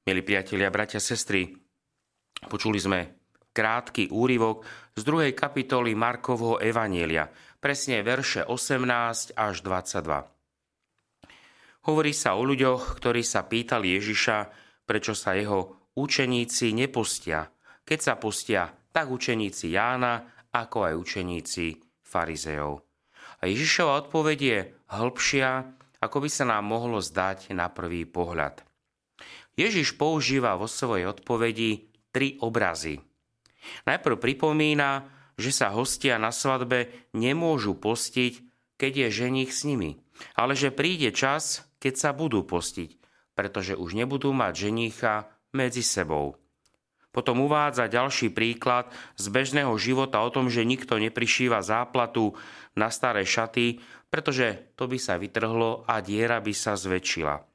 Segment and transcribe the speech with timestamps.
[0.00, 1.52] Milí priatelia, bratia, sestry,
[2.48, 3.20] počuli sme
[3.52, 4.64] krátky úryvok
[4.96, 7.28] z druhej kapitoly Markovho Evanielia,
[7.60, 11.84] presne verše 18 až 22.
[11.84, 14.48] Hovorí sa o ľuďoch, ktorí sa pýtali Ježiša,
[14.88, 17.52] prečo sa jeho učeníci nepostia.
[17.84, 22.88] Keď sa postia, tak učeníci Jána, ako aj učeníci farizeov.
[23.44, 24.58] A Ježišova odpoveď je
[24.96, 28.69] hĺbšia, ako by sa nám mohlo zdať na prvý pohľad.
[29.60, 33.04] Ježiš používa vo svojej odpovedi tri obrazy.
[33.84, 35.04] Najprv pripomína,
[35.36, 38.40] že sa hostia na svadbe nemôžu postiť,
[38.80, 40.00] keď je ženich s nimi,
[40.32, 42.96] ale že príde čas, keď sa budú postiť,
[43.36, 46.40] pretože už nebudú mať ženícha medzi sebou.
[47.10, 52.38] Potom uvádza ďalší príklad z bežného života o tom, že nikto neprišíva záplatu
[52.78, 57.49] na staré šaty, pretože to by sa vytrhlo a diera by sa zväčšila.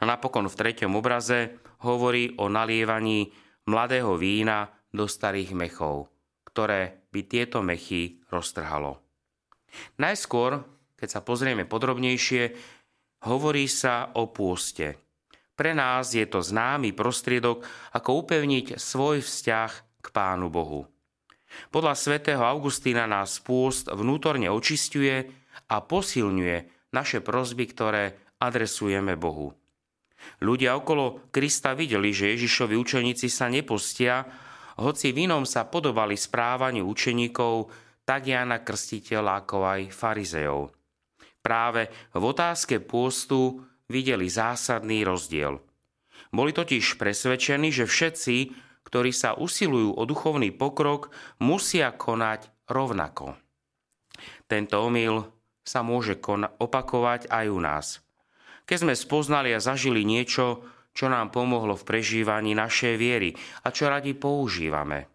[0.00, 3.30] A napokon v treťom obraze hovorí o nalievaní
[3.68, 6.10] mladého vína do starých mechov,
[6.48, 8.98] ktoré by tieto mechy roztrhalo.
[10.02, 10.62] Najskôr,
[10.98, 12.42] keď sa pozrieme podrobnejšie,
[13.30, 14.98] hovorí sa o pôste.
[15.54, 17.62] Pre nás je to známy prostriedok,
[17.92, 20.88] ako upevniť svoj vzťah k Pánu Bohu.
[21.68, 25.28] Podľa svätého Augustína nás pôst vnútorne očistuje
[25.68, 26.56] a posilňuje
[26.96, 29.59] naše prozby, ktoré adresujeme Bohu.
[30.40, 34.24] Ľudia okolo Krista videli, že Ježišovi učeníci sa nepostia,
[34.80, 37.68] hoci v inom sa podobali správaniu učeníkov,
[38.08, 40.72] tak Jana Krstiteľ ako aj farizejov.
[41.44, 45.60] Práve v otázke pôstu videli zásadný rozdiel.
[46.32, 48.36] Boli totiž presvedčení, že všetci,
[48.86, 53.36] ktorí sa usilujú o duchovný pokrok, musia konať rovnako.
[54.48, 55.28] Tento omyl
[55.64, 56.16] sa môže
[56.60, 57.86] opakovať aj u nás–
[58.70, 60.62] keď sme spoznali a zažili niečo,
[60.94, 63.34] čo nám pomohlo v prežívaní našej viery
[63.66, 65.10] a čo radi používame.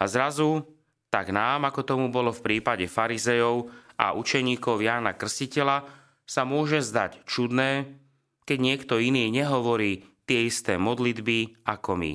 [0.00, 0.64] A zrazu,
[1.12, 3.68] tak nám, ako tomu bolo v prípade farizejov
[4.00, 5.84] a učeníkov Jána Krstiteľa,
[6.24, 8.00] sa môže zdať čudné,
[8.48, 12.12] keď niekto iný nehovorí tie isté modlitby ako my.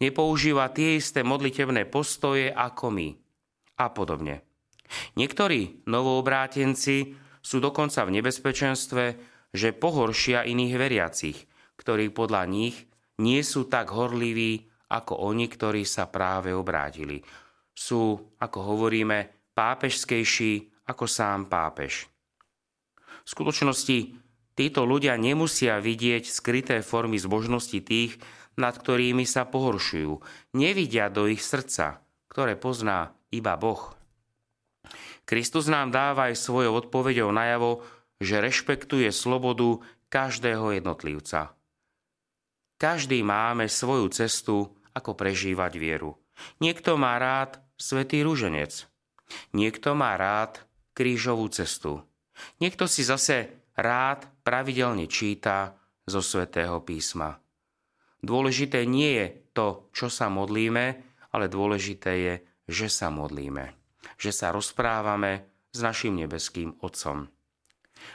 [0.00, 3.08] Nepoužíva tie isté modlitebné postoje ako my.
[3.76, 4.40] A podobne.
[5.20, 11.38] Niektorí novoobrátenci sú dokonca v nebezpečenstve, že pohoršia iných veriacich,
[11.76, 12.88] ktorí podľa nich
[13.20, 17.20] nie sú tak horliví ako oni, ktorí sa práve obrátili.
[17.72, 22.08] Sú, ako hovoríme, pápežskejší ako sám pápež.
[23.22, 23.98] V skutočnosti
[24.52, 28.18] títo ľudia nemusia vidieť skryté formy zbožnosti tých,
[28.60, 30.20] nad ktorými sa pohoršujú.
[30.56, 33.96] Nevidia do ich srdca, ktoré pozná iba Boh.
[35.24, 37.80] Kristus nám dáva aj svojou odpoveďou najavo,
[38.22, 41.58] že rešpektuje slobodu každého jednotlivca.
[42.78, 46.18] Každý máme svoju cestu, ako prežívať vieru.
[46.62, 48.86] Niekto má rád svetý rúženec.
[49.56, 50.62] Niekto má rád
[50.92, 52.04] krížovú cestu.
[52.60, 57.40] Niekto si zase rád pravidelne číta zo svätého písma.
[58.22, 60.86] Dôležité nie je to, čo sa modlíme,
[61.32, 62.34] ale dôležité je,
[62.68, 63.74] že sa modlíme.
[64.18, 67.26] Že sa rozprávame s našim nebeským Otcom.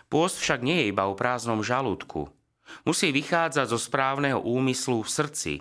[0.08, 2.32] Pôst však nie je iba o prázdnom žalúdku.
[2.84, 5.54] Musí vychádzať zo správneho úmyslu v srdci,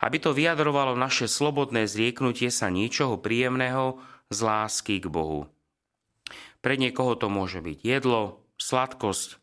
[0.00, 4.00] aby to vyjadrovalo naše slobodné zrieknutie sa niečoho príjemného
[4.32, 5.48] z lásky k Bohu.
[6.58, 9.38] Pre niekoho to môže byť jedlo, sladkosť,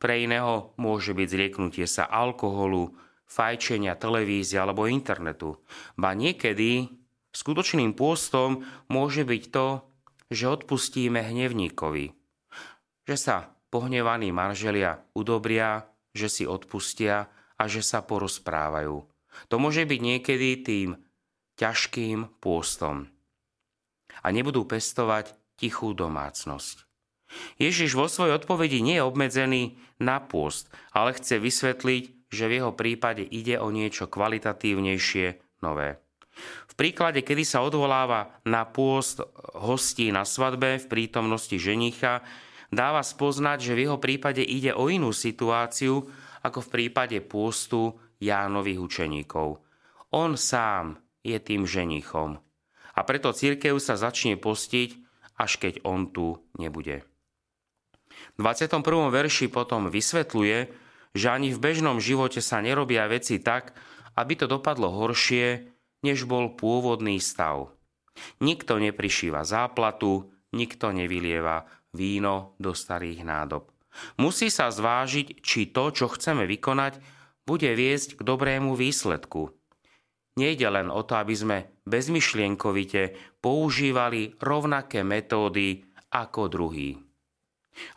[0.00, 2.96] pre iného môže byť zrieknutie sa alkoholu,
[3.28, 5.60] fajčenia, televízie alebo internetu.
[5.96, 6.88] Ba niekedy
[7.34, 9.66] skutočným pôstom môže byť to,
[10.32, 12.14] že odpustíme hnevníkovi,
[13.06, 17.26] že sa pohnevaní manželia udobria, že si odpustia
[17.58, 19.02] a že sa porozprávajú.
[19.50, 20.94] To môže byť niekedy tým
[21.58, 23.10] ťažkým pôstom.
[24.22, 26.86] A nebudú pestovať tichú domácnosť.
[27.58, 29.62] Ježiš vo svojej odpovedi nie je obmedzený
[29.98, 35.98] na pôst, ale chce vysvetliť, že v jeho prípade ide o niečo kvalitatívnejšie, nové.
[36.70, 39.22] V príklade, kedy sa odvoláva na pôst
[39.54, 42.22] hostí na svadbe v prítomnosti ženicha,
[42.74, 46.04] dáva spoznať, že v jeho prípade ide o inú situáciu
[46.44, 49.64] ako v prípade pôstu Jánových učeníkov.
[50.12, 52.38] On sám je tým ženichom.
[52.94, 54.90] A preto církev sa začne postiť,
[55.34, 57.02] až keď on tu nebude.
[58.38, 59.10] V 21.
[59.10, 60.58] verši potom vysvetľuje,
[61.14, 63.74] že ani v bežnom živote sa nerobia veci tak,
[64.14, 65.66] aby to dopadlo horšie,
[66.06, 67.74] než bol pôvodný stav.
[68.38, 73.70] Nikto neprišíva záplatu, nikto nevylieva víno do starých nádob.
[74.18, 76.98] Musí sa zvážiť, či to, čo chceme vykonať,
[77.46, 79.54] bude viesť k dobrému výsledku.
[80.34, 86.98] Nejde len o to, aby sme bezmyšlienkovite používali rovnaké metódy ako druhý.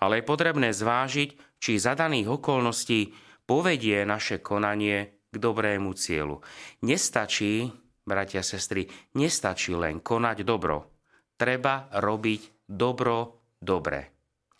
[0.01, 3.13] Ale je potrebné zvážiť, či za daných okolností
[3.49, 6.45] povedie naše konanie k dobrému cieľu.
[6.85, 7.73] Nestačí,
[8.05, 8.85] bratia a sestry,
[9.17, 10.93] nestačí len konať dobro.
[11.37, 14.11] Treba robiť dobro dobre.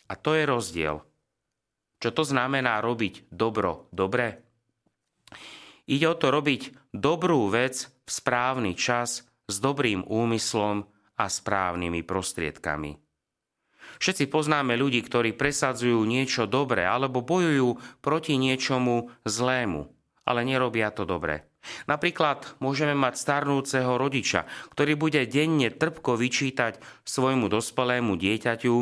[0.08, 1.04] A to je rozdiel.
[1.98, 4.40] Čo to znamená robiť dobro dobre?
[5.88, 10.84] Ide o to robiť dobrú vec v správny čas s dobrým úmyslom
[11.18, 12.92] a správnymi prostriedkami.
[13.98, 19.90] Všetci poznáme ľudí, ktorí presadzujú niečo dobré alebo bojujú proti niečomu zlému,
[20.22, 21.48] ale nerobia to dobre.
[21.86, 28.76] Napríklad môžeme mať starnúceho rodiča, ktorý bude denne trpko vyčítať svojmu dospelému dieťaťu,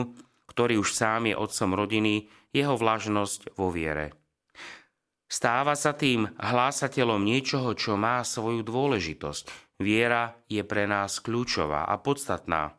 [0.51, 4.17] ktorý už sám je otcom rodiny, jeho vlažnosť vo viere.
[5.27, 9.77] Stáva sa tým hlásateľom niečoho, čo má svoju dôležitosť.
[9.83, 12.79] Viera je pre nás kľúčová a podstatná.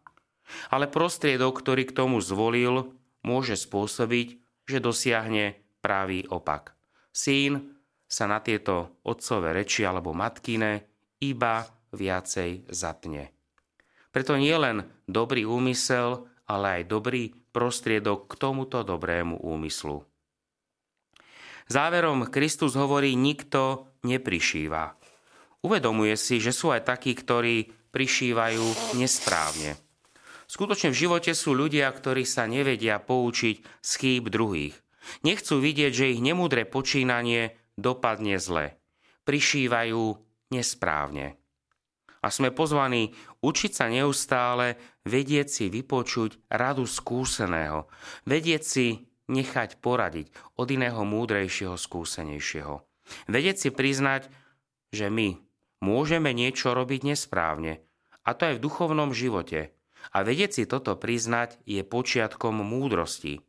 [0.71, 6.73] Ale prostriedok, ktorý k tomu zvolil, môže spôsobiť, že dosiahne pravý opak.
[7.11, 7.76] Syn
[8.07, 10.87] sa na tieto otcové reči alebo matkine
[11.19, 13.35] iba viacej zatne.
[14.15, 20.01] Preto nie len dobrý úmysel, ale aj dobrý prostriedok k tomuto dobrému úmyslu.
[21.67, 24.95] Záverom Kristus hovorí, nikto neprišíva.
[25.67, 29.75] Uvedomuje si, že sú aj takí, ktorí prišívajú nesprávne.
[30.47, 34.79] Skutočne v živote sú ľudia, ktorí sa nevedia poučiť z chýb druhých.
[35.27, 38.75] Nechcú vidieť, že ich nemúdre počínanie dopadne zle.
[39.23, 40.03] Prišívajú
[40.51, 41.37] nesprávne.
[42.25, 43.13] A sme pozvaní
[43.45, 44.75] učiť sa neustále,
[45.05, 47.87] vedieť si vypočuť radu skúseného,
[48.25, 48.87] vedieť si
[49.29, 52.81] nechať poradiť od iného múdrejšieho, skúsenejšieho.
[53.31, 54.27] Vedieť si priznať,
[54.91, 55.39] že my
[55.79, 57.87] môžeme niečo robiť nesprávne,
[58.27, 59.71] a to aj v duchovnom živote.
[60.11, 63.39] A vedieť si toto priznať je počiatkom múdrosti.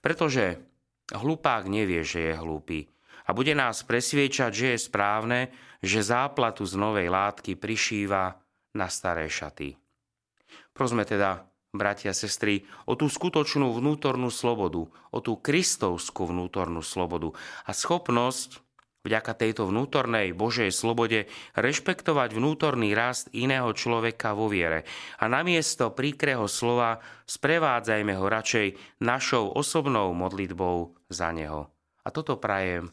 [0.00, 0.64] Pretože
[1.12, 2.88] hlupák nevie, že je hlúpy.
[3.26, 5.40] A bude nás presviečať, že je správne,
[5.82, 8.38] že záplatu z novej látky prišíva
[8.74, 9.76] na staré šaty.
[10.72, 17.32] Prosme teda bratia a sestry, o tú skutočnú vnútornú slobodu, o tú kristovskú vnútornú slobodu
[17.64, 18.60] a schopnosť
[19.02, 21.26] vďaka tejto vnútornej Božej slobode
[21.58, 24.86] rešpektovať vnútorný rast iného človeka vo viere
[25.18, 31.72] a namiesto príkreho slova sprevádzajme ho radšej našou osobnou modlitbou za neho.
[32.04, 32.92] A toto prajem